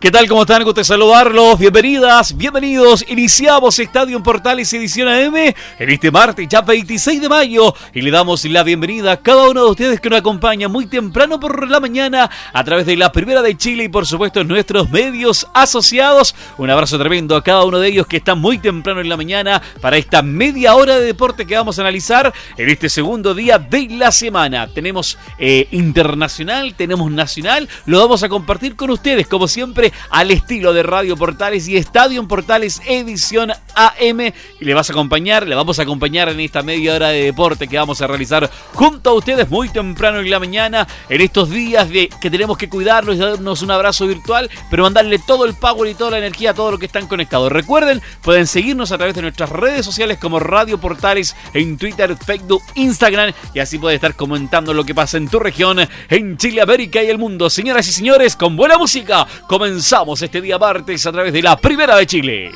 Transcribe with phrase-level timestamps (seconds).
[0.00, 0.28] ¿Qué tal?
[0.28, 0.62] ¿Cómo están?
[0.62, 1.58] Gusto saludarlos.
[1.58, 3.04] Bienvenidas, bienvenidos.
[3.08, 7.74] Iniciamos Estadio Portales edición AM en este martes, ya 26 de mayo.
[7.92, 11.40] Y le damos la bienvenida a cada uno de ustedes que nos acompaña muy temprano
[11.40, 15.48] por la mañana a través de la Primera de Chile y por supuesto nuestros medios
[15.52, 16.32] asociados.
[16.58, 19.60] Un abrazo tremendo a cada uno de ellos que está muy temprano en la mañana
[19.80, 23.88] para esta media hora de deporte que vamos a analizar en este segundo día de
[23.90, 24.68] la semana.
[24.68, 27.68] Tenemos eh, internacional, tenemos nacional.
[27.84, 32.26] Lo vamos a compartir con ustedes como siempre al estilo de Radio Portales y Estadio
[32.26, 33.52] Portales edición
[33.86, 34.20] AM.
[34.60, 37.68] Y le vas a acompañar, le vamos a acompañar en esta media hora de deporte
[37.68, 41.88] que vamos a realizar junto a ustedes muy temprano en la mañana, en estos días
[41.88, 45.90] de que tenemos que cuidarnos y darnos un abrazo virtual, pero mandarle todo el power
[45.90, 47.50] y toda la energía a todos los que están conectados.
[47.52, 52.62] Recuerden, pueden seguirnos a través de nuestras redes sociales como Radio Portales en Twitter, Facebook,
[52.74, 57.02] Instagram y así puedes estar comentando lo que pasa en tu región, en Chile, América
[57.02, 57.50] y el mundo.
[57.50, 61.56] Señoras y señores, con buena música, comenzamos comenzamos este día martes a través de la
[61.56, 62.50] Primera de Chile.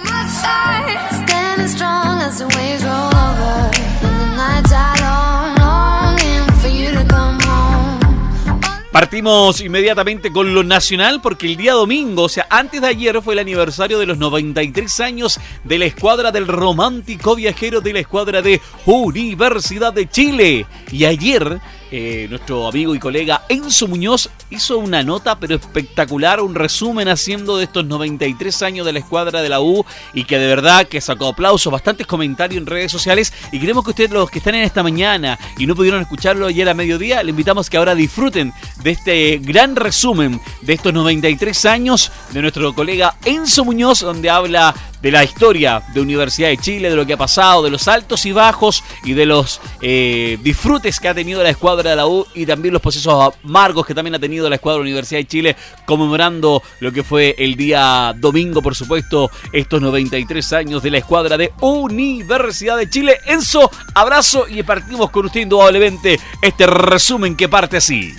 [8.91, 13.35] Partimos inmediatamente con lo nacional porque el día domingo, o sea, antes de ayer fue
[13.35, 18.43] el aniversario de los 93 años de la escuadra del romántico viajero de la escuadra
[18.43, 20.67] de Universidad de Chile.
[20.91, 21.61] Y ayer
[21.95, 27.59] eh, nuestro amigo y colega Enzo Muñoz hizo una nota pero espectacular, un resumen haciendo
[27.59, 31.03] de estos 93 años de la escuadra de la U y que de verdad que
[31.03, 34.63] sacó aplausos, bastantes comentarios en redes sociales y queremos que ustedes los que están en
[34.63, 38.91] esta mañana y no pudieron escucharlo ayer a mediodía, le invitamos que ahora disfruten de
[38.91, 45.11] este gran resumen de estos 93 años de nuestro colega Enzo Muñoz donde habla de
[45.11, 48.33] la historia de Universidad de Chile, de lo que ha pasado, de los altos y
[48.33, 52.47] bajos y de los eh, disfrutes que ha tenido la escuadra de la U y
[52.47, 56.63] también los procesos amargos que también ha tenido la escuadra de Universidad de Chile, conmemorando
[56.81, 61.53] lo que fue el día domingo, por supuesto, estos 93 años de la escuadra de
[61.61, 63.19] Universidad de Chile.
[63.27, 68.15] Enzo, abrazo y partimos con usted indudablemente este resumen que parte así.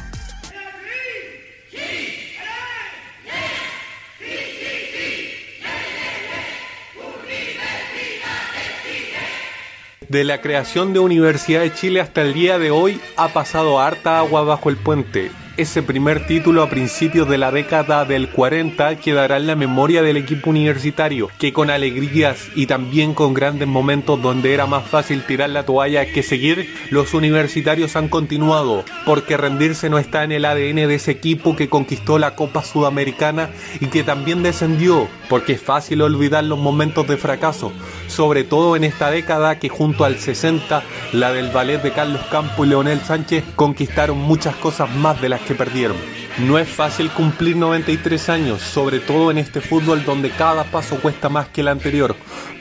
[10.09, 14.19] De la creación de Universidad de Chile hasta el día de hoy ha pasado harta
[14.19, 19.37] agua bajo el puente ese primer título a principios de la década del 40 quedará
[19.37, 24.55] en la memoria del equipo universitario, que con alegrías y también con grandes momentos donde
[24.55, 29.99] era más fácil tirar la toalla que seguir, los universitarios han continuado, porque rendirse no
[29.99, 34.41] está en el ADN de ese equipo que conquistó la Copa Sudamericana y que también
[34.41, 37.71] descendió, porque es fácil olvidar los momentos de fracaso,
[38.07, 42.65] sobre todo en esta década que junto al 60, la del ballet de Carlos Campo
[42.65, 45.97] y Leonel Sánchez conquistaron muchas cosas más de las que perdieron.
[46.39, 51.29] No es fácil cumplir 93 años, sobre todo en este fútbol donde cada paso cuesta
[51.29, 52.15] más que el anterior.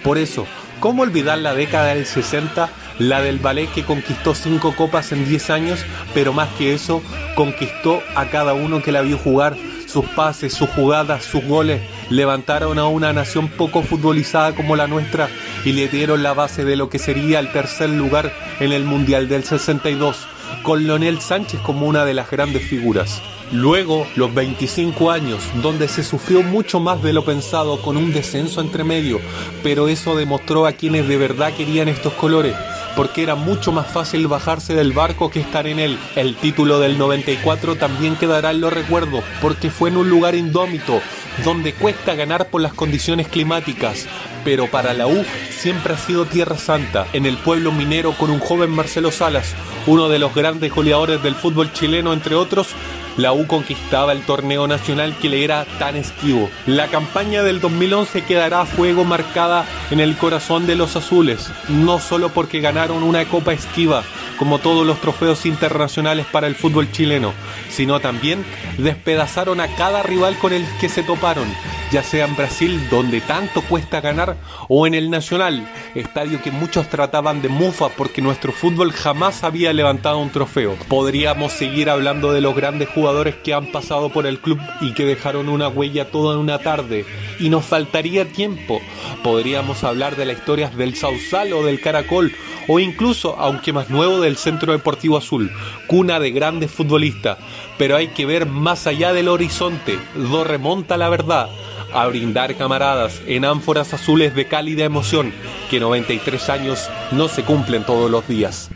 [0.05, 0.47] Por eso,
[0.79, 5.51] ¿cómo olvidar la década del 60, la del ballet que conquistó 5 copas en 10
[5.51, 5.81] años,
[6.13, 7.03] pero más que eso,
[7.35, 9.57] conquistó a cada uno que la vio jugar?
[9.87, 15.29] Sus pases, sus jugadas, sus goles levantaron a una nación poco futbolizada como la nuestra
[15.65, 19.29] y le dieron la base de lo que sería el tercer lugar en el Mundial
[19.29, 20.29] del 62
[20.63, 23.23] con Leonel Sánchez como una de las grandes figuras.
[23.53, 28.61] Luego, los 25 años, donde se sufrió mucho más de lo pensado con un descenso
[28.61, 29.21] entre medio,
[29.63, 32.57] pero eso demostró a quienes de verdad querían estos colores,
[32.97, 35.99] porque era mucho más fácil bajarse del barco que estar en él.
[36.17, 41.03] El título del 94 también quedará en los recuerdos, porque fue en un lugar indómito,
[41.45, 44.07] donde cuesta ganar por las condiciones climáticas,
[44.45, 48.41] pero para la U siempre ha sido Tierra Santa, en el pueblo minero con un
[48.41, 49.55] joven Marcelo Salas,
[49.87, 52.69] uno de los grandes goleadores del fútbol chileno entre otros,
[53.17, 56.49] la U conquistaba el torneo nacional que le era tan esquivo.
[56.67, 61.99] La campaña del 2011 quedará a fuego marcada en el corazón de los azules, no
[61.99, 64.03] solo porque ganaron una copa esquiva,
[64.39, 67.33] como todos los trofeos internacionales para el fútbol chileno,
[67.69, 68.45] sino también
[68.79, 71.47] despedazaron a cada rival con el que se toparon,
[71.91, 74.37] ya sea en Brasil, donde tanto cuesta ganar,
[74.69, 79.73] o en el Nacional, estadio que muchos trataban de mufa porque nuestro fútbol jamás había
[79.73, 80.77] levantado un trofeo.
[80.89, 84.95] Podríamos seguir hablando de los grandes jugadores jugadores que han pasado por el club y
[84.95, 87.05] que dejaron una huella toda en una tarde.
[87.41, 88.81] Y nos faltaría tiempo.
[89.25, 92.33] Podríamos hablar de las historias del Sausal o del Caracol,
[92.69, 95.51] o incluso, aunque más nuevo, del Centro Deportivo Azul,
[95.89, 97.39] cuna de grandes futbolistas.
[97.77, 101.49] Pero hay que ver más allá del horizonte, do remonta la verdad
[101.93, 105.33] a brindar camaradas en ánforas azules de cálida emoción
[105.71, 108.71] que 93 años no se cumplen todos los días.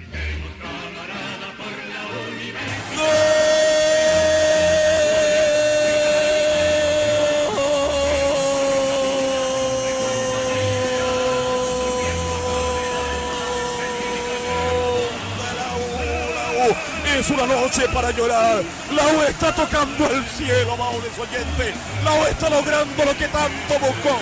[17.30, 18.62] Una noche para llorar.
[18.94, 21.74] La U está tocando el cielo, amables oyentes.
[22.04, 24.18] La U está logrando lo que tanto buscó,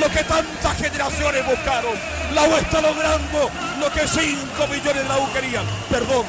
[0.00, 1.92] lo que tantas generaciones buscaron.
[2.34, 5.64] La U está logrando lo que 5 millones de la U querían.
[5.90, 6.24] Perdón,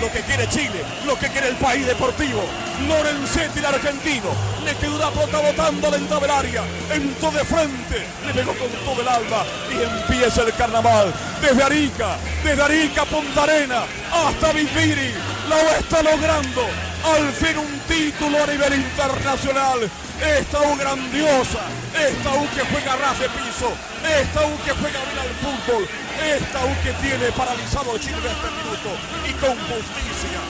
[0.00, 2.44] lo que quiere Chile, lo que quiere el país deportivo.
[2.88, 4.30] Lorenzetti, el argentino,
[4.64, 6.62] le quedó una pelota botando dentro del área,
[6.92, 11.12] entró de frente, le pegó con todo el alma y empieza el carnaval.
[11.40, 15.14] Desde Arica, desde Arica, Punta Arena, hasta Viviri,
[15.48, 16.62] la U está logrando
[17.04, 19.78] al fin un título a nivel internacional.
[20.20, 21.60] Esta U grandiosa,
[21.94, 23.70] esta U que juega ras de piso,
[24.02, 25.88] esta U que juega bien al fútbol,
[26.24, 28.90] esta U que tiene paralizado Chile en este minuto
[29.28, 30.40] y con justicia,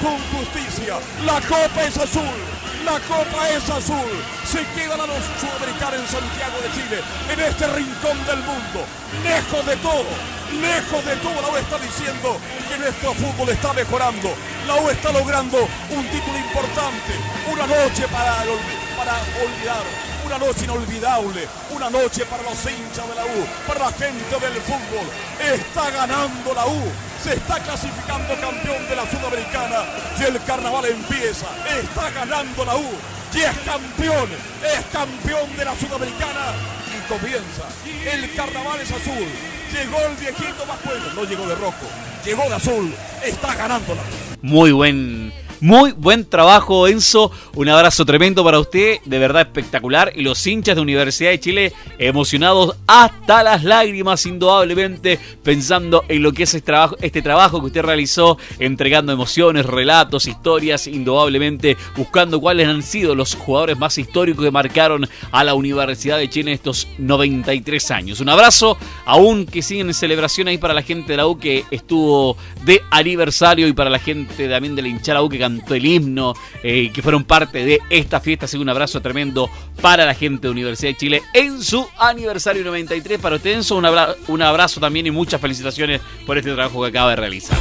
[0.00, 2.56] con justicia, la copa es azul.
[2.84, 4.06] La copa es azul.
[4.46, 8.86] Se quedan a los sudamericanos en Santiago de Chile, en este rincón del mundo,
[9.24, 10.06] lejos de todo,
[10.52, 11.40] lejos de todo.
[11.42, 12.38] La U está diciendo
[12.68, 14.34] que nuestro fútbol está mejorando.
[14.66, 15.58] La U está logrando
[15.90, 17.12] un título importante,
[17.52, 19.84] una noche para, olvidar,
[20.24, 24.60] una noche inolvidable, una noche para los hinchas de la U, para la gente del
[24.62, 25.06] fútbol.
[25.40, 26.82] Está ganando la U,
[27.22, 29.84] se está clasificando campeón de la Sudamericana
[30.18, 31.46] y el carnaval empieza.
[31.80, 32.90] Está ganando la U
[33.34, 34.30] y es campeón,
[34.64, 36.54] es campeón de la Sudamericana
[36.96, 37.68] y comienza.
[38.10, 39.55] El carnaval es azul.
[39.72, 41.86] Llegó el viejito más bueno, no llegó de rojo,
[42.24, 44.06] llegó de azul, está ganando la U.
[44.42, 47.30] Muy buen muy buen trabajo, Enzo.
[47.54, 50.12] Un abrazo tremendo para usted, de verdad espectacular.
[50.14, 56.32] Y los hinchas de Universidad de Chile emocionados hasta las lágrimas, indudablemente, pensando en lo
[56.32, 62.40] que es este trabajo, este trabajo que usted realizó, entregando emociones, relatos, historias, indudablemente buscando
[62.40, 66.56] cuáles han sido los jugadores más históricos que marcaron a la Universidad de Chile en
[66.56, 68.20] estos 93 años.
[68.20, 71.64] Un abrazo, aún que siguen en celebración ahí para la gente de la U que
[71.70, 75.86] estuvo de aniversario y para la gente también de la hinchada U que cantó el
[75.86, 78.46] himno, eh, que fueron parte de esta fiesta.
[78.46, 79.48] Así que un abrazo tremendo
[79.80, 83.20] para la gente de Universidad de Chile en su aniversario 93.
[83.20, 83.86] Para Enzo, un,
[84.28, 87.56] un abrazo también y muchas felicitaciones por este trabajo que acaba de realizar.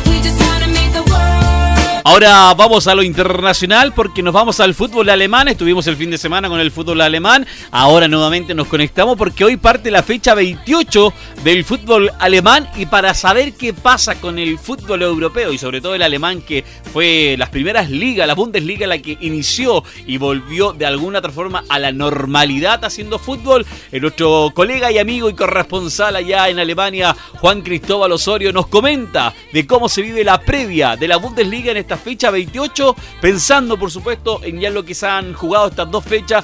[2.04, 5.48] Ahora vamos a lo internacional porque nos vamos al fútbol alemán.
[5.48, 7.48] Estuvimos el fin de semana con el fútbol alemán.
[7.72, 11.14] Ahora nuevamente nos conectamos porque hoy parte la fecha 28
[11.44, 15.96] del fútbol alemán y para saber qué pasa con el fútbol europeo y sobre todo
[15.96, 16.64] el alemán que
[16.94, 21.64] fue las primeras ligas, la Bundesliga la que inició y volvió de alguna otra forma
[21.70, 27.62] a la normalidad haciendo fútbol, nuestro colega y amigo y corresponsal allá en Alemania, Juan
[27.62, 31.98] Cristóbal Osorio, nos comenta de cómo se vive la previa de la Bundesliga en esta
[31.98, 36.44] fecha 28, pensando por supuesto en ya lo que se han jugado estas dos fechas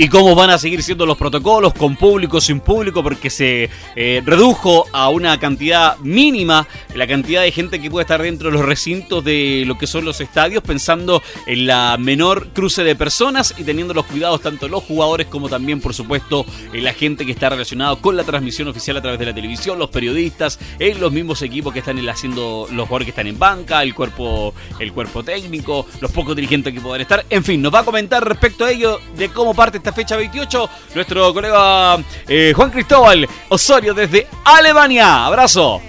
[0.00, 4.22] y cómo van a seguir siendo los protocolos con público, sin público, porque se eh,
[4.24, 8.64] redujo a una cantidad mínima la cantidad de gente que puede estar dentro de los
[8.64, 13.64] recintos de lo que son los estadios, pensando en la menor cruce de personas y
[13.64, 17.50] teniendo los cuidados tanto los jugadores como también, por supuesto, en la gente que está
[17.50, 21.42] relacionada con la transmisión oficial a través de la televisión, los periodistas, en los mismos
[21.42, 25.86] equipos que están haciendo los jugadores que están en banca, el cuerpo, el cuerpo técnico,
[26.00, 27.26] los pocos dirigentes que puedan estar.
[27.28, 30.70] En fin, nos va a comentar respecto a ello de cómo parte esta fecha 28,
[30.94, 35.26] nuestro colega eh, Juan Cristóbal Osorio desde Alemania.
[35.26, 35.80] Abrazo.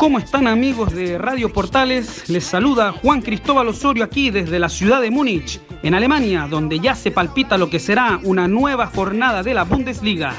[0.00, 2.30] ¿Cómo están amigos de Radio Portales?
[2.30, 6.94] Les saluda Juan Cristóbal Osorio aquí desde la ciudad de Múnich, en Alemania, donde ya
[6.94, 10.34] se palpita lo que será una nueva jornada de la Bundesliga.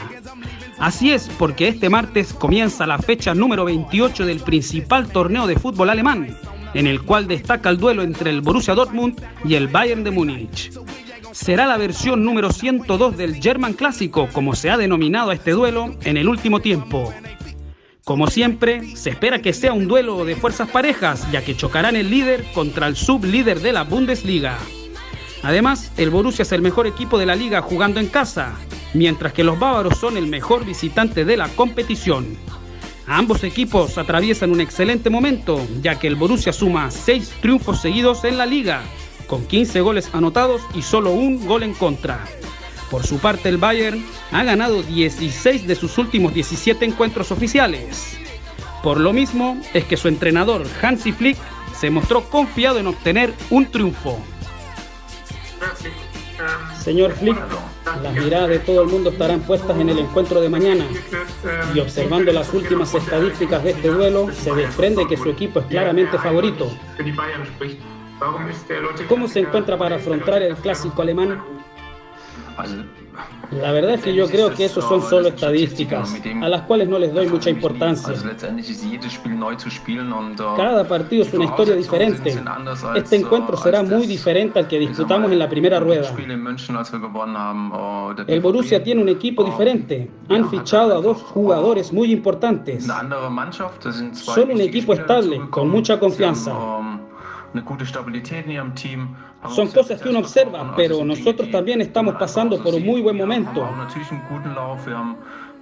[0.79, 5.91] Así es, porque este martes comienza la fecha número 28 del principal torneo de fútbol
[5.91, 6.35] alemán,
[6.73, 10.71] en el cual destaca el duelo entre el Borussia Dortmund y el Bayern de Múnich
[11.33, 15.95] será la versión número 102 del German Clásico, como se ha denominado a este duelo
[16.03, 17.13] en el último tiempo.
[18.03, 22.09] Como siempre, se espera que sea un duelo de fuerzas parejas, ya que chocarán el
[22.09, 24.57] líder contra el sublíder de la Bundesliga.
[25.43, 28.55] Además, el Borussia es el mejor equipo de la liga jugando en casa,
[28.93, 32.37] mientras que los bávaros son el mejor visitante de la competición.
[33.07, 38.37] Ambos equipos atraviesan un excelente momento, ya que el Borussia suma seis triunfos seguidos en
[38.37, 38.83] la liga
[39.31, 42.25] con 15 goles anotados y solo un gol en contra.
[42.89, 48.17] Por su parte, el Bayern ha ganado 16 de sus últimos 17 encuentros oficiales.
[48.83, 51.37] Por lo mismo es que su entrenador Hansi Flick
[51.73, 54.21] se mostró confiado en obtener un triunfo.
[56.83, 57.37] Señor Flick,
[58.03, 60.85] las miradas de todo el mundo estarán puestas en el encuentro de mañana
[61.73, 66.17] y observando las últimas estadísticas de este duelo se desprende que su equipo es claramente
[66.17, 66.69] favorito.
[69.07, 71.41] ¿Cómo se encuentra para afrontar el clásico alemán?
[73.51, 76.97] La verdad es que yo creo que eso son solo estadísticas, a las cuales no
[76.97, 78.13] les doy mucha importancia.
[80.55, 82.39] Cada partido es una historia diferente.
[82.95, 86.07] Este encuentro será muy diferente al que disputamos en la primera rueda.
[88.27, 90.09] El Borussia tiene un equipo diferente.
[90.29, 92.87] Han fichado a dos jugadores muy importantes.
[94.13, 96.53] Son un equipo estable, con mucha confianza.
[99.49, 103.67] Son cosas que uno observa, pero nosotros también estamos pasando por un muy buen momento.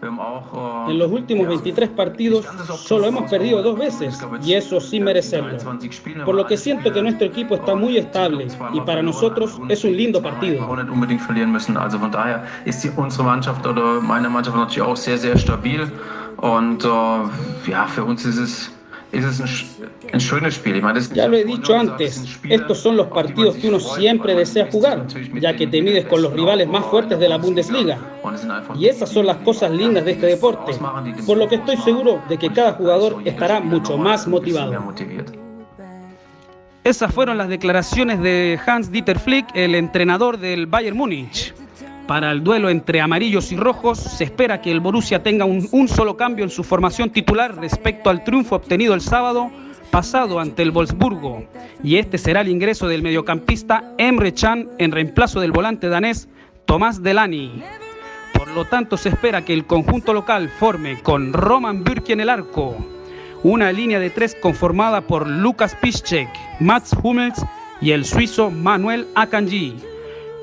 [0.01, 2.45] En los últimos 23 partidos
[2.77, 5.57] solo hemos perdido dos veces y eso sin merecerlo.
[6.25, 9.97] Por lo que siento que nuestro equipo está muy estable y para nosotros es un
[9.97, 10.65] lindo partido.
[16.41, 17.29] Und uh,
[17.67, 18.71] ja, für uns ist es
[21.13, 25.07] ya lo he dicho antes, estos son los partidos que uno siempre desea jugar,
[25.39, 27.97] ya que te mides con los rivales más fuertes de la Bundesliga.
[28.77, 30.73] Y esas son las cosas lindas de este deporte,
[31.25, 34.93] por lo que estoy seguro de que cada jugador estará mucho más motivado.
[36.83, 41.53] Esas fueron las declaraciones de Hans-Dieter Flick, el entrenador del Bayern Múnich.
[42.09, 46.17] Para el duelo entre amarillos y rojos, se espera que el Borussia tenga un, solo
[46.17, 49.51] cambio en su formación titular respecto al triunfo obtenido el sábado
[49.91, 51.45] pasado ante el Wolfsburgo.
[51.83, 56.27] Y este será el ingreso del mediocampista Emre Chan en reemplazo del volante danés
[56.65, 57.61] Tomás Delany.
[58.33, 62.29] Por lo tanto, se espera que el conjunto local forme con Roman Bürki en el
[62.29, 62.75] arco,
[63.43, 67.45] una línea de tres conformada por Lucas Piszczek, Mats Hummels
[67.81, 69.98] y el suizo Manuel Akanji.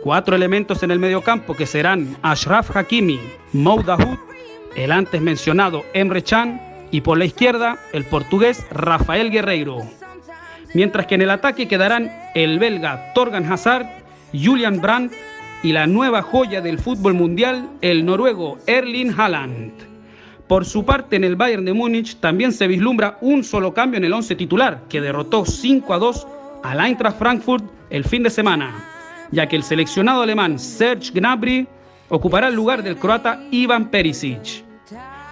[0.06, 3.18] Cuatro elementos en el mediocampo que serán Ashraf Hakimi,
[3.52, 3.82] Mou
[4.76, 6.60] el antes mencionado Emre Chan
[6.92, 9.78] y por la izquierda el portugués Rafael Guerreiro.
[10.74, 13.88] Mientras que en el ataque quedarán el belga Torgan Hazard,
[14.32, 15.12] Julian Brandt
[15.64, 19.72] y la nueva joya del fútbol mundial, el noruego Erling Haaland.
[20.46, 24.04] Por su parte, en el Bayern de Múnich también se vislumbra un solo cambio en
[24.04, 26.26] el once titular, que derrotó 5 a 2
[26.62, 28.92] al Eintracht Frankfurt el fin de semana
[29.30, 31.66] ya que el seleccionado alemán Serge Gnabry
[32.08, 34.64] ocupará el lugar del croata Ivan Perisic.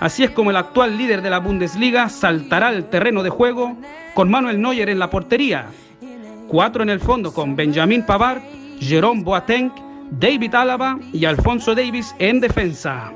[0.00, 3.76] Así es como el actual líder de la Bundesliga saltará al terreno de juego
[4.14, 5.66] con Manuel Neuer en la portería,
[6.48, 8.42] cuatro en el fondo con Benjamin Pavard,
[8.80, 9.72] Jerome Boateng,
[10.10, 13.12] David Álava y Alfonso Davis en defensa.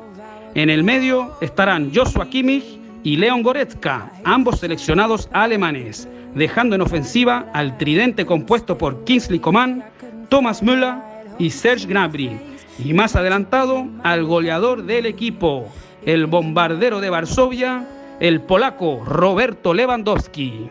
[0.55, 7.47] En el medio estarán Joshua Kimmich y Leon Goretzka, ambos seleccionados alemanes, dejando en ofensiva
[7.53, 9.85] al tridente compuesto por Kingsley Coman,
[10.29, 10.95] Thomas Müller
[11.39, 12.39] y Serge Gnabry.
[12.85, 15.67] Y más adelantado al goleador del equipo,
[16.05, 17.87] el bombardero de Varsovia,
[18.21, 20.71] el polaco Roberto Lewandowski.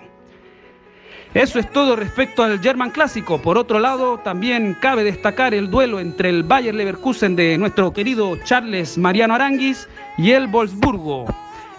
[1.34, 3.42] Eso es todo respecto al German Clásico.
[3.42, 8.38] Por otro lado, también cabe destacar el duelo entre el Bayer Leverkusen de nuestro querido
[8.44, 9.88] Charles Mariano Aranguis
[10.18, 11.26] y el Wolfsburgo.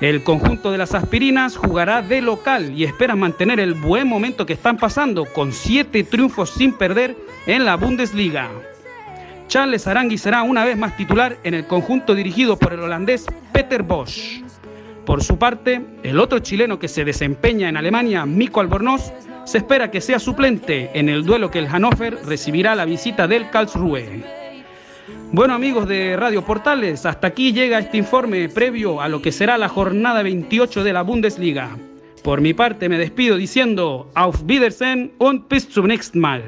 [0.00, 4.52] El conjunto de las aspirinas jugará de local y espera mantener el buen momento que
[4.52, 8.48] están pasando con siete triunfos sin perder en la Bundesliga.
[9.48, 13.82] Charles Arangui será una vez más titular en el conjunto dirigido por el holandés Peter
[13.82, 14.44] Bosch.
[15.04, 19.12] Por su parte, el otro chileno que se desempeña en Alemania, Mico Albornoz,
[19.46, 23.50] se espera que sea suplente en el duelo que el Hannover recibirá la visita del
[23.50, 24.22] Karlsruhe.
[25.30, 29.58] Bueno amigos de Radio Portales, hasta aquí llega este informe previo a lo que será
[29.58, 31.76] la jornada 28 de la Bundesliga.
[32.22, 36.42] Por mi parte me despido diciendo Auf Wiedersehen und bis zum nächsten Mal.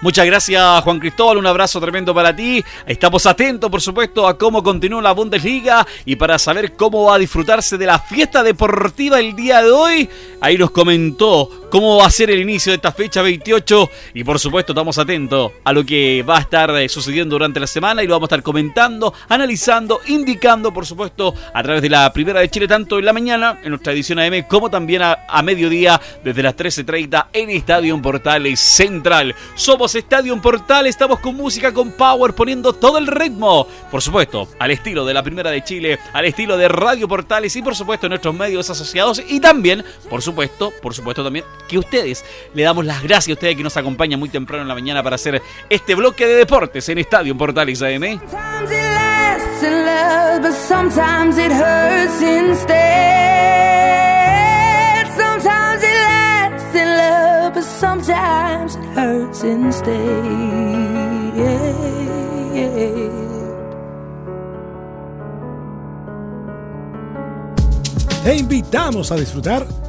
[0.00, 2.64] Muchas gracias Juan Cristóbal, un abrazo tremendo para ti.
[2.86, 7.18] Estamos atentos por supuesto a cómo continúa la Bundesliga y para saber cómo va a
[7.18, 10.08] disfrutarse de la fiesta deportiva el día de hoy,
[10.40, 14.38] ahí nos comentó cómo va a ser el inicio de esta fecha 28 y por
[14.38, 18.06] supuesto estamos atentos a lo que va a estar eh, sucediendo durante la semana y
[18.06, 22.48] lo vamos a estar comentando, analizando, indicando por supuesto a través de la primera de
[22.48, 26.42] Chile tanto en la mañana en nuestra edición AM como también a, a mediodía desde
[26.42, 29.34] las 13.30 en Estadio Portales Central.
[29.54, 33.66] Somos Estadio Portal, estamos con música, con power, poniendo todo el ritmo.
[33.90, 37.62] Por supuesto, al estilo de la Primera de Chile, al estilo de Radio Portales y
[37.62, 42.62] por supuesto nuestros medios asociados y también, por supuesto, por supuesto también que ustedes le
[42.64, 45.40] damos las gracias a ustedes que nos acompañan muy temprano en la mañana para hacer
[45.70, 48.20] este bloque de deportes en Estadio Portales AM.
[50.68, 52.22] sometimes it hurts
[68.24, 69.66] Te invitamos a disfrutar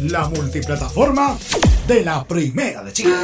[0.00, 1.36] la multiplataforma
[1.86, 3.14] de la Primera de Chile.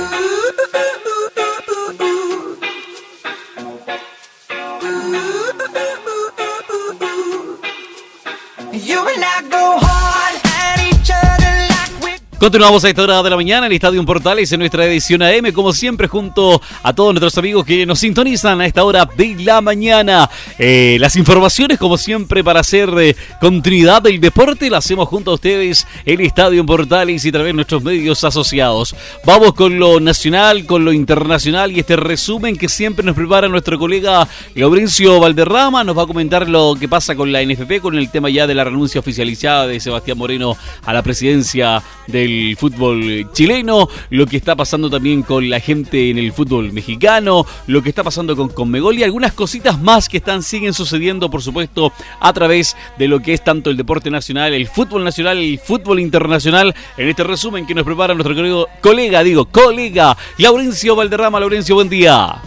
[12.42, 15.52] Continuamos a esta hora de la mañana en el Estadio Portales en nuestra edición AM,
[15.52, 19.61] como siempre, junto a todos nuestros amigos que nos sintonizan a esta hora de la
[19.61, 20.28] mañana.
[20.58, 25.34] Eh, las informaciones, como siempre, para hacer eh, continuidad del deporte, las hacemos junto a
[25.34, 28.96] ustedes en Estadio Portales y también nuestros medios asociados.
[29.25, 33.78] Vamos con lo nacional, con lo internacional y este resumen que siempre nos prepara nuestro
[33.78, 35.84] colega Laurencio Valderrama.
[35.84, 38.56] Nos va a comentar lo que pasa con la NFP, con el tema ya de
[38.56, 44.57] la renuncia oficializada de Sebastián Moreno a la presidencia del fútbol chileno, lo que está
[44.57, 48.99] pasando también con la gente en el fútbol mexicano, lo que está pasando con Conmebol
[48.99, 53.35] y algunas cositas más que están siguen sucediendo, por supuesto, a través de lo que
[53.35, 57.75] es tanto el deporte nacional, el fútbol nacional, el fútbol internacional, en este resumen que
[57.75, 61.41] nos prepara nuestro querido colega, digo, colega, Laurencio Valderrama.
[61.41, 62.41] Laurencio, buen día.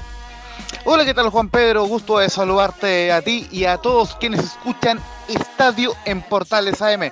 [0.86, 1.86] Hola, ¿qué tal Juan Pedro?
[1.86, 7.10] Gusto de saludarte a ti y a todos quienes escuchan Estadio en Portales AM,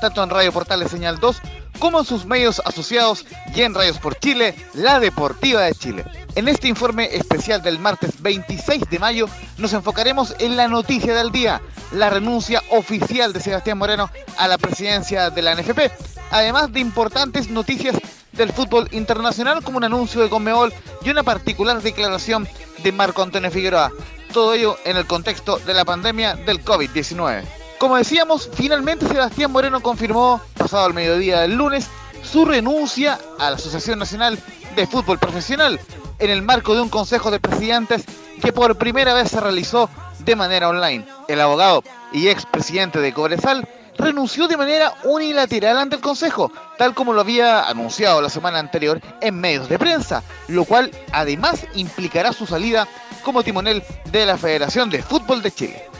[0.00, 1.40] tanto en Radio Portales Señal 2
[1.78, 6.04] como en sus medios asociados y en Radios por Chile, la Deportiva de Chile.
[6.34, 9.26] En este informe especial del martes 26 de mayo
[9.58, 11.60] nos enfocaremos en la noticia del día,
[11.92, 15.92] la renuncia oficial de Sebastián Moreno a la presidencia de la NFP,
[16.30, 17.96] además de importantes noticias
[18.32, 22.48] del fútbol internacional como un anuncio de Conmebol y una particular declaración
[22.82, 23.92] de Marco Antonio Figueroa.
[24.32, 27.44] Todo ello en el contexto de la pandemia del COVID-19.
[27.78, 31.88] Como decíamos, finalmente Sebastián Moreno confirmó, pasado el mediodía del lunes,
[32.22, 34.38] su renuncia a la Asociación Nacional
[34.74, 35.78] de Fútbol Profesional
[36.18, 38.04] en el marco de un consejo de presidentes
[38.40, 41.04] que por primera vez se realizó de manera online.
[41.28, 41.82] El abogado
[42.12, 47.68] y expresidente de Cobresal renunció de manera unilateral ante el Consejo, tal como lo había
[47.68, 52.88] anunciado la semana anterior en medios de prensa, lo cual además implicará su salida
[53.22, 55.93] como timonel de la Federación de Fútbol de Chile.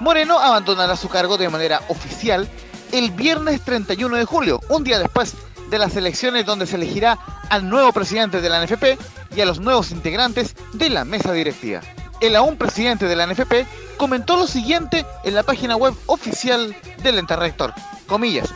[0.00, 2.48] Moreno abandonará su cargo de manera oficial
[2.90, 5.34] el viernes 31 de julio, un día después
[5.68, 7.18] de las elecciones donde se elegirá
[7.50, 8.98] al nuevo presidente de la NFP
[9.36, 11.82] y a los nuevos integrantes de la mesa directiva.
[12.22, 13.66] El aún presidente de la NFP
[13.98, 17.74] comentó lo siguiente en la página web oficial del ente rector.
[18.06, 18.48] Comillas,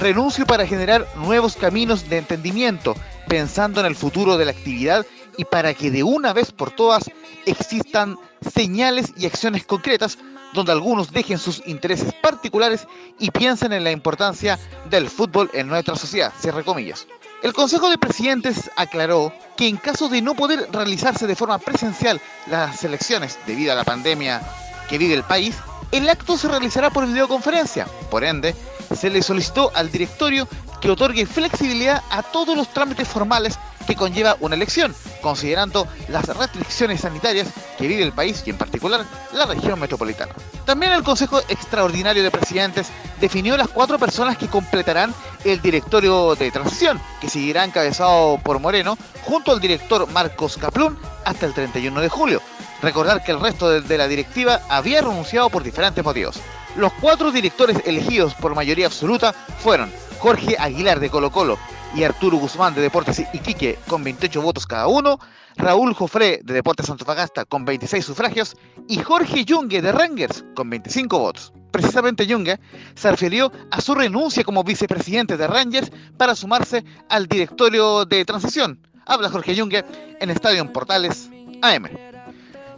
[0.00, 2.94] renuncio para generar nuevos caminos de entendimiento,
[3.28, 5.04] pensando en el futuro de la actividad
[5.36, 7.10] y para que de una vez por todas
[7.44, 10.18] existan señales y acciones concretas
[10.56, 12.88] donde algunos dejen sus intereses particulares
[13.20, 14.58] y piensen en la importancia
[14.90, 16.32] del fútbol en nuestra sociedad.
[16.40, 17.06] Cierre comillas.
[17.42, 22.20] El Consejo de Presidentes aclaró que en caso de no poder realizarse de forma presencial
[22.46, 24.42] las elecciones debido a la pandemia
[24.88, 25.56] que vive el país,
[25.92, 27.86] el acto se realizará por videoconferencia.
[28.10, 28.56] Por ende,
[28.94, 30.48] se le solicitó al directorio
[30.80, 37.00] que otorgue flexibilidad a todos los trámites formales que conlleva una elección, considerando las restricciones
[37.00, 40.34] sanitarias que vive el país y en particular la región metropolitana.
[40.64, 42.88] También el Consejo Extraordinario de Presidentes
[43.20, 48.98] definió las cuatro personas que completarán el directorio de transición, que seguirá encabezado por Moreno,
[49.22, 52.42] junto al director Marcos Caplún hasta el 31 de julio.
[52.82, 56.40] Recordar que el resto de la directiva había renunciado por diferentes motivos.
[56.76, 61.58] Los cuatro directores elegidos por mayoría absoluta fueron Jorge Aguilar de Colo Colo,
[61.96, 65.18] y Arturo Guzmán de Deportes Iquique con 28 votos cada uno,
[65.56, 71.18] Raúl Jofré de Deportes Antofagasta con 26 sufragios y Jorge Yungue de Rangers con 25
[71.18, 71.52] votos.
[71.70, 72.60] Precisamente Yungue
[72.94, 78.78] se refirió a su renuncia como vicepresidente de Rangers para sumarse al directorio de transición.
[79.06, 79.84] Habla Jorge Yungue
[80.20, 81.30] en Estadio Portales
[81.62, 82.15] AM.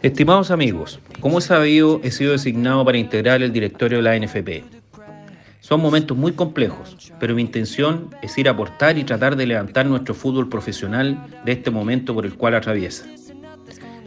[0.01, 4.63] Estimados amigos, como he sabido, he sido designado para integrar el directorio de la NFP
[5.59, 9.87] Son momentos muy complejos, pero mi intención es ir a aportar y tratar de levantar
[9.87, 13.07] nuestro fútbol profesional de este momento por el cual atraviesa.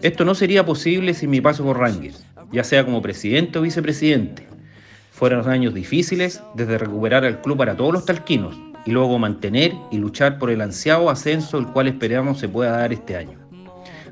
[0.00, 4.48] Esto no sería posible sin mi paso por Rangers, ya sea como presidente o vicepresidente.
[5.10, 9.98] Fueron años difíciles desde recuperar al club para todos los talquinos y luego mantener y
[9.98, 13.41] luchar por el ansiado ascenso el cual esperamos se pueda dar este año.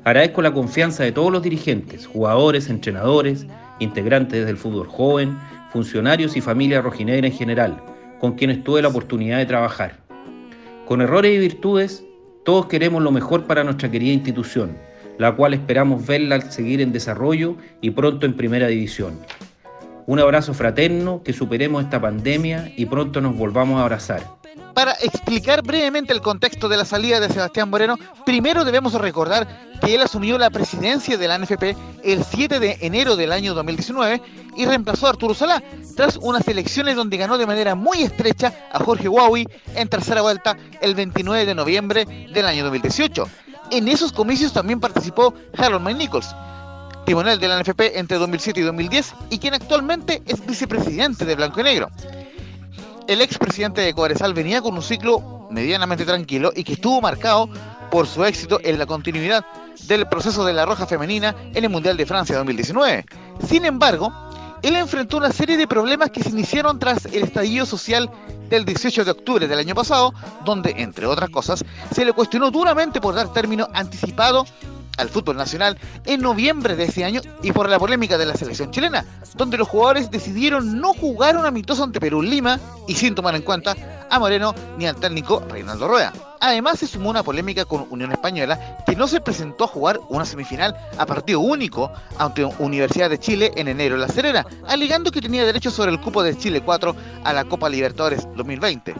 [0.03, 3.45] Agradezco la confianza de todos los dirigentes, jugadores, entrenadores,
[3.79, 5.37] integrantes del fútbol joven,
[5.71, 7.83] funcionarios y familia rojinegra en general,
[8.19, 9.99] con quienes tuve la oportunidad de trabajar.
[10.87, 12.03] Con errores y virtudes,
[12.43, 14.75] todos queremos lo mejor para nuestra querida institución,
[15.19, 19.19] la cual esperamos verla seguir en desarrollo y pronto en primera división.
[20.07, 24.40] Un abrazo fraterno, que superemos esta pandemia y pronto nos volvamos a abrazar.
[24.73, 29.47] Para explicar brevemente el contexto de la salida de Sebastián Moreno, primero debemos recordar
[29.81, 34.21] que él asumió la presidencia de la NFP el 7 de enero del año 2019
[34.55, 35.61] y reemplazó a Arturo Salá
[35.95, 40.55] tras unas elecciones donde ganó de manera muy estrecha a Jorge Huawei en tercera vuelta
[40.79, 43.27] el 29 de noviembre del año 2018.
[43.71, 46.33] En esos comicios también participó Harold May Nichols,
[47.05, 51.59] timonel de la NFP entre 2007 y 2010 y quien actualmente es vicepresidente de Blanco
[51.59, 51.89] y Negro
[53.11, 57.49] el expresidente de Cobresal venía con un ciclo medianamente tranquilo y que estuvo marcado
[57.91, 59.45] por su éxito en la continuidad
[59.87, 63.05] del proceso de la Roja Femenina en el Mundial de Francia 2019.
[63.45, 64.13] Sin embargo,
[64.61, 68.09] él enfrentó una serie de problemas que se iniciaron tras el estallido social
[68.49, 70.13] del 18 de octubre del año pasado,
[70.45, 74.45] donde, entre otras cosas, se le cuestionó duramente por dar término anticipado
[74.97, 78.71] al fútbol nacional en noviembre de ese año y por la polémica de la selección
[78.71, 83.35] chilena, donde los jugadores decidieron no jugar un amistoso ante Perú Lima y sin tomar
[83.35, 83.75] en cuenta
[84.09, 86.30] a Moreno ni al técnico Reinaldo Rueda.
[86.41, 90.25] Además se sumó una polémica con Unión Española que no se presentó a jugar una
[90.25, 95.21] semifinal a partido único ante Universidad de Chile en enero en La Serena, alegando que
[95.21, 98.95] tenía derecho sobre el cupo de Chile 4 a la Copa Libertadores 2020.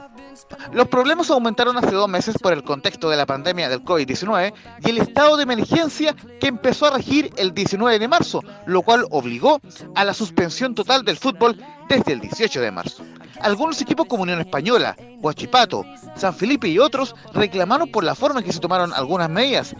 [0.72, 4.54] Los problemas aumentaron hace dos meses por el contexto de la pandemia del COVID-19
[4.86, 9.06] y el estado de emergencia que empezó a regir el 19 de marzo, lo cual
[9.10, 9.60] obligó
[9.96, 11.58] a la suspensión total del fútbol
[11.90, 13.04] desde el 18 de marzo.
[13.44, 18.46] Algunos equipos como Unión Española, Huachipato, San Felipe y otros reclamaron por la forma en
[18.46, 19.76] que se tomaron algunas medidas.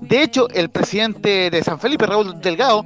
[0.00, 2.84] De hecho, el presidente de San Felipe, Raúl Delgado,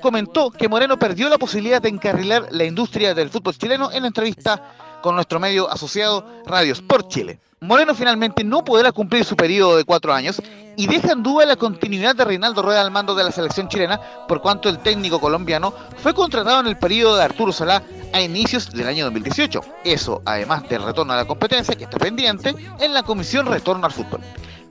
[0.00, 4.08] comentó que Moreno perdió la posibilidad de encarrilar la industria del fútbol chileno en la
[4.08, 7.38] entrevista con nuestro medio asociado Radio Sport Chile.
[7.60, 10.40] Moreno finalmente no podrá cumplir su periodo de cuatro años
[10.76, 14.00] y deja en duda la continuidad de Reinaldo Rueda al mando de la selección chilena,
[14.26, 17.82] por cuanto el técnico colombiano fue contratado en el periodo de Arturo Salá
[18.14, 19.60] a inicios del año 2018.
[19.84, 23.92] Eso, además del retorno a la competencia que está pendiente en la Comisión Retorno al
[23.92, 24.22] Fútbol.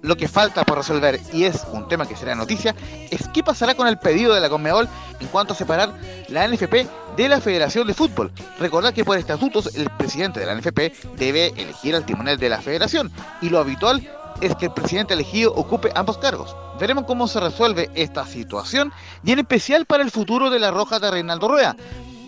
[0.03, 2.75] Lo que falta por resolver, y es un tema que será noticia,
[3.09, 4.89] es qué pasará con el pedido de la Conmebol
[5.21, 5.93] en cuanto a separar
[6.27, 8.33] la NFP de la Federación de Fútbol.
[8.59, 12.61] Recordad que por estatutos el presidente de la NFP debe elegir al timonel de la
[12.61, 14.05] federación, y lo habitual
[14.41, 16.53] es que el presidente elegido ocupe ambos cargos.
[16.77, 18.91] Veremos cómo se resuelve esta situación
[19.23, 21.77] y en especial para el futuro de la Roja de Reinaldo Rueda,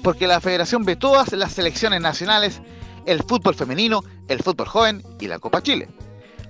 [0.01, 2.61] porque la federación ve todas las selecciones nacionales,
[3.05, 5.89] el fútbol femenino, el fútbol joven y la Copa Chile.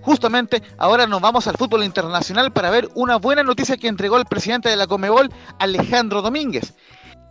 [0.05, 4.25] Justamente ahora nos vamos al fútbol internacional para ver una buena noticia que entregó el
[4.25, 6.75] presidente de la Comebol, Alejandro Domínguez.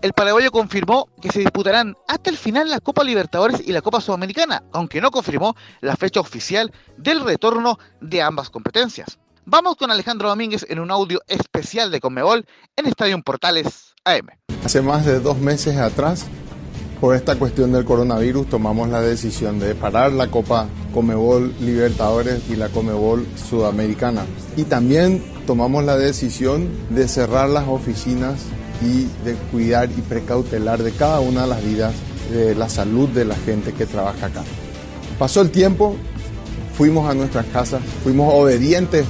[0.03, 4.01] El paraguayo confirmó que se disputarán hasta el final la Copa Libertadores y la Copa
[4.01, 9.21] Sudamericana, aunque no confirmó la fecha oficial del retorno de ambas competencias.
[9.45, 14.31] Vamos con Alejandro Domínguez en un audio especial de Comebol en Estadio Portales AM.
[14.65, 16.27] Hace más de dos meses atrás
[17.05, 22.57] por esta cuestión del coronavirus tomamos la decisión de parar la Copa Comebol Libertadores y
[22.57, 24.25] la Comebol Sudamericana.
[24.57, 28.41] Y también tomamos la decisión de cerrar las oficinas
[28.81, 31.93] y de cuidar y precautelar de cada una de las vidas
[32.33, 34.43] de la salud de la gente que trabaja acá.
[35.19, 35.97] Pasó el tiempo,
[36.75, 39.05] fuimos a nuestras casas, fuimos obedientes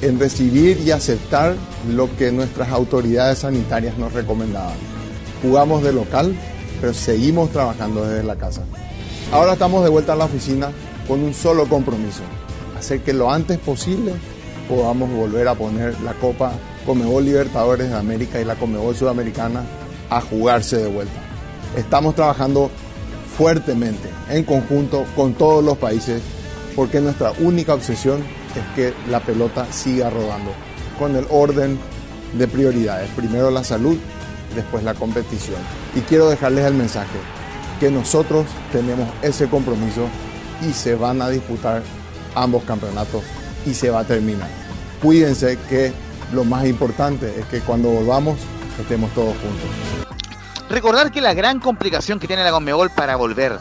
[0.00, 1.56] en recibir y aceptar
[1.94, 4.76] lo que nuestras autoridades sanitarias nos recomendaban.
[5.42, 6.34] Jugamos de local,
[6.80, 8.62] pero seguimos trabajando desde la casa.
[9.32, 10.70] Ahora estamos de vuelta a la oficina
[11.08, 12.22] con un solo compromiso,
[12.78, 14.12] hacer que lo antes posible
[14.68, 16.52] podamos volver a poner la Copa
[16.86, 19.64] Comebol Libertadores de América y la Comebol Sudamericana
[20.10, 21.20] a jugarse de vuelta.
[21.76, 22.70] Estamos trabajando
[23.36, 26.22] fuertemente en conjunto con todos los países
[26.76, 28.20] porque nuestra única obsesión
[28.54, 30.52] es que la pelota siga rodando
[30.98, 31.78] con el orden
[32.34, 33.10] de prioridades.
[33.10, 33.96] Primero la salud
[34.54, 35.60] después la competición.
[35.94, 37.18] Y quiero dejarles el mensaje,
[37.78, 40.08] que nosotros tenemos ese compromiso
[40.60, 41.82] y se van a disputar
[42.34, 43.22] ambos campeonatos
[43.64, 44.48] y se va a terminar.
[45.02, 45.92] Cuídense que
[46.32, 48.38] lo más importante es que cuando volvamos
[48.80, 50.08] estemos todos juntos.
[50.68, 53.58] Recordar que la gran complicación que tiene la Conmebol para volver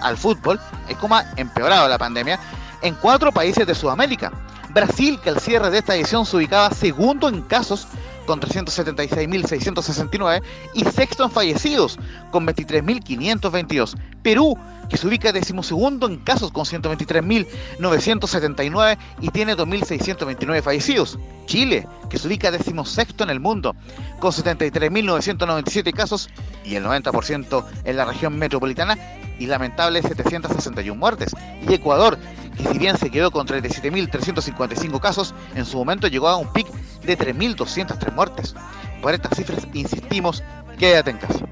[0.00, 2.38] al fútbol, es como ha empeorado la pandemia,
[2.82, 4.32] en cuatro países de Sudamérica.
[4.70, 7.86] Brasil, que al cierre de esta edición se ubicaba segundo en casos
[8.26, 10.42] con 376.669
[10.74, 11.98] y sexto en fallecidos
[12.30, 13.96] con 23.522.
[14.22, 14.56] Perú,
[14.88, 21.18] que se ubica decimosegundo en casos con 123.979 y tiene 2.629 fallecidos.
[21.46, 23.74] Chile, que se ubica decimosexto en el mundo
[24.20, 26.28] con 73.997 casos
[26.64, 28.98] y el 90% en la región metropolitana
[29.38, 31.34] y lamentables 761 muertes.
[31.68, 32.18] Y Ecuador,
[32.56, 36.66] que si bien se quedó con 37.355 casos, en su momento llegó a un pic
[37.06, 38.54] de 3.203 muertes.
[39.00, 40.42] Por estas cifras, insistimos,
[40.78, 41.46] quédate en casa.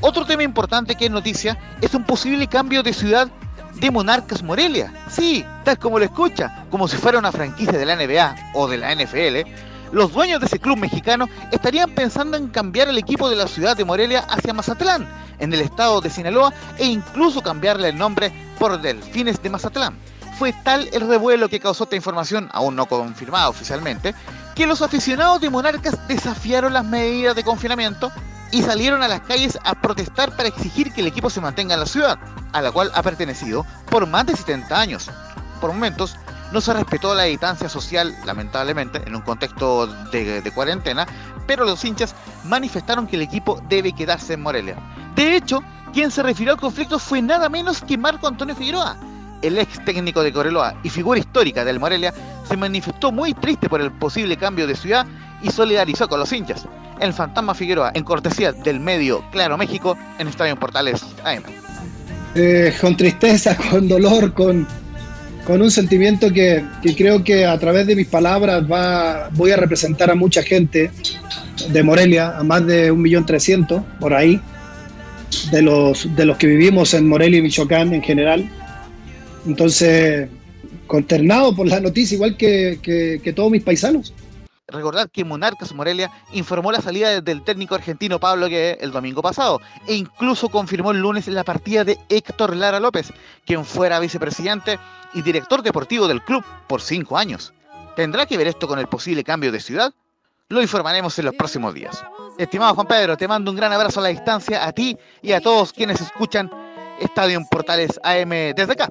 [0.00, 3.28] Otro tema importante que es noticia es un posible cambio de ciudad
[3.74, 4.92] de Monarcas Morelia.
[5.08, 8.78] Sí, tal como lo escucha, como si fuera una franquicia de la NBA o de
[8.78, 9.48] la NFL,
[9.92, 13.76] los dueños de ese club mexicano estarían pensando en cambiar el equipo de la ciudad
[13.76, 18.80] de Morelia hacia Mazatlán, en el estado de Sinaloa, e incluso cambiarle el nombre por
[18.80, 19.96] Delfines de Mazatlán.
[20.38, 24.14] Fue tal el revuelo que causó esta información, aún no confirmada oficialmente,
[24.60, 28.12] que los aficionados de Monarcas desafiaron las medidas de confinamiento
[28.52, 31.80] y salieron a las calles a protestar para exigir que el equipo se mantenga en
[31.80, 32.18] la ciudad,
[32.52, 35.10] a la cual ha pertenecido por más de 70 años.
[35.62, 36.18] Por momentos,
[36.52, 41.06] no se respetó la distancia social, lamentablemente, en un contexto de, de, cuarentena,
[41.46, 44.76] pero los hinchas manifestaron que el equipo debe quedarse en Morelia.
[45.14, 45.62] De hecho,
[45.94, 48.98] quien se refirió al conflicto fue nada menos que Marco Antonio Figueroa,
[49.40, 52.12] el ex técnico de Coreloa y figura histórica del Morelia,
[52.50, 55.06] se manifestó muy triste por el posible cambio de ciudad
[55.40, 56.66] y solidarizó con los hinchas.
[57.00, 61.44] El fantasma Figueroa, en cortesía del medio Claro México, en Estadio Portales AM.
[62.34, 64.66] Eh, con tristeza, con dolor, con,
[65.46, 69.56] con un sentimiento que, que, creo que a través de mis palabras va, voy a
[69.56, 70.90] representar a mucha gente
[71.68, 74.40] de Morelia, a más de un millón trescientos por ahí,
[75.52, 78.50] de los, de los que vivimos en Morelia y Michoacán en general.
[79.46, 80.28] Entonces,
[80.90, 84.12] consternado por la noticia, igual que, que, todos mis paisanos.
[84.66, 89.60] Recordar que Monarcas Morelia informó la salida del técnico argentino Pablo que el domingo pasado
[89.86, 93.12] e incluso confirmó el lunes la partida de Héctor Lara López,
[93.46, 94.80] quien fuera vicepresidente
[95.14, 97.52] y director deportivo del club por cinco años.
[97.94, 99.94] ¿Tendrá que ver esto con el posible cambio de ciudad?
[100.48, 102.02] Lo informaremos en los próximos días.
[102.36, 105.40] Estimado Juan Pedro, te mando un gran abrazo a la distancia a ti y a
[105.40, 106.50] todos quienes escuchan
[107.00, 108.88] Estadio Portales AM desde acá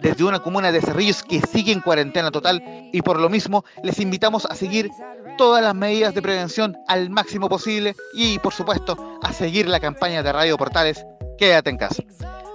[0.00, 2.62] desde una comuna de Cerrillos que sigue en cuarentena total.
[2.92, 4.90] Y por lo mismo les invitamos a seguir
[5.38, 10.22] todas las medidas de prevención al máximo posible y por supuesto a seguir la campaña
[10.22, 11.04] de Radio Portales.
[11.38, 12.02] Quédate en casa.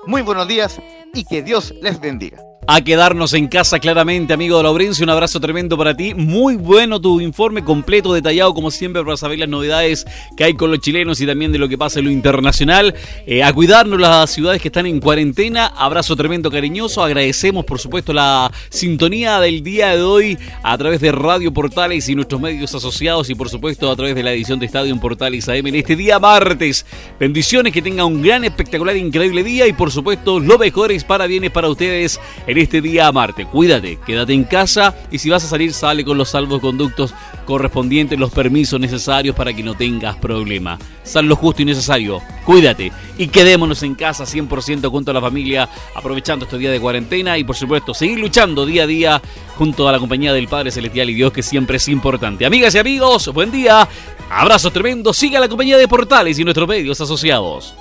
[0.07, 0.79] Muy buenos días
[1.13, 5.03] y que Dios les bendiga a quedarnos en casa claramente, amigo de Laurencio.
[5.03, 6.13] Un abrazo tremendo para ti.
[6.13, 10.05] Muy bueno tu informe completo, detallado como siempre para saber las novedades
[10.37, 12.95] que hay con los chilenos y también de lo que pasa en lo internacional.
[13.27, 15.67] Eh, a cuidarnos las ciudades que están en cuarentena.
[15.67, 17.03] Abrazo tremendo, cariñoso.
[17.03, 22.15] Agradecemos, por supuesto, la sintonía del día de hoy a través de Radio Portales y
[22.15, 25.49] nuestros medios asociados y, por supuesto, a través de la edición de Estadio en Portales
[25.49, 26.85] AM en este día martes.
[27.19, 31.51] Bendiciones, que tengan un gran, espectacular, increíble día y, por supuesto, lo mejores para bienes
[31.51, 33.45] para ustedes en este día Marte.
[33.45, 37.13] Cuídate, quédate en casa y si vas a salir, sale con los salvoconductos
[37.45, 40.77] correspondientes, los permisos necesarios para que no tengas problema.
[41.03, 45.67] Sal lo justo y necesario, cuídate y quedémonos en casa 100% junto a la familia,
[45.95, 49.21] aprovechando estos días de cuarentena y por supuesto seguir luchando día a día
[49.55, 52.45] junto a la compañía del Padre Celestial y Dios que siempre es importante.
[52.45, 53.87] Amigas y amigos, buen día,
[54.29, 57.75] abrazos tremendos, siga la compañía de Portales y nuestros medios asociados.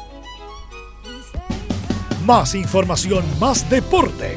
[2.24, 4.36] Más información, más deporte.